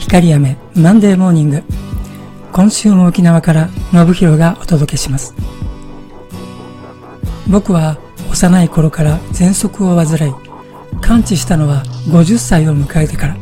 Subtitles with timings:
[0.00, 1.62] 光雨マンデーモーニング
[2.52, 5.34] 今週も沖縄から信弘がお届けします。
[7.48, 7.98] 僕は
[8.32, 10.34] 幼い頃から喘息を患い
[11.02, 13.36] 完治したのは50歳を迎えてから。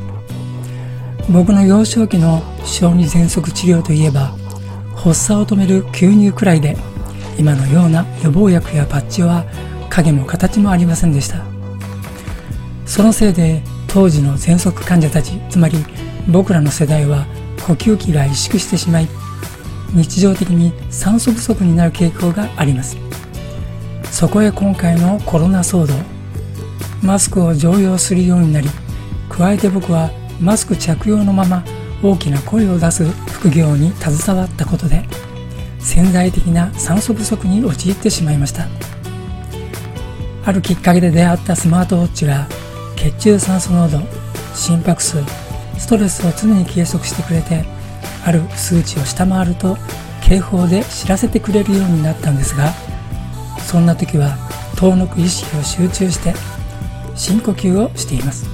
[1.31, 4.37] 僕の幼少期の小児喘息治療といえば
[4.95, 6.77] 発作を止める吸入くらいで
[7.39, 9.45] 今のような予防薬やパッチは
[9.89, 11.56] 影も形もありませんでした。
[12.87, 15.79] そのせいで当時の喘息患者たちつまり
[16.29, 17.27] 僕らの世代は
[17.67, 19.09] 呼吸器が萎縮してしまい
[19.93, 22.97] 日常的に酸素不足になる傾向があります。
[24.11, 25.95] そこへ今回のコロナ騒動
[27.03, 28.69] マスクを常用するようになり
[29.29, 30.11] 加えて僕は
[30.41, 31.63] マスク着用のまま
[32.03, 35.07] 大きな声を出す副業に携わったことで
[35.79, 38.67] 潜在的な酸素不足に陥ってしまいました。
[40.45, 42.47] あるきっかけで出会ったスマートウォッチが
[43.07, 44.01] 血中酸素濃度
[44.55, 45.23] 心拍数
[45.79, 47.65] ストレスを常に計測してくれて
[48.25, 49.77] ある数値を下回ると
[50.23, 52.73] 警報で知らせてくれるようになったんですが
[53.61, 54.37] そんな時は
[54.77, 56.35] 遠のく意識を集中して
[57.15, 58.47] 深呼吸をしています。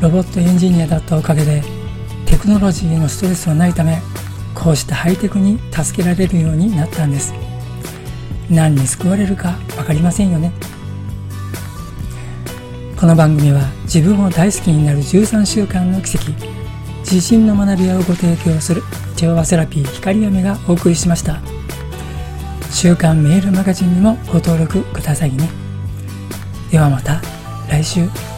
[0.00, 1.62] ロボットエンジニアだったおかげで
[2.24, 3.98] テクノロジーへのストレスはないため
[4.54, 7.34] こうしたハイテクに助けられるようになったんです。
[8.48, 10.52] 何に救われるか分かりませんよね。
[12.98, 16.32] この番組は自分を大好きになる13週間の奇跡
[17.02, 18.82] 自信の学び屋をご提供する
[19.16, 21.40] 調和セラピー光雨がお送りしました。
[22.72, 25.48] 週刊メールマガジンにもご登録くださいね。
[26.72, 27.22] ではまた
[27.70, 28.37] 来週。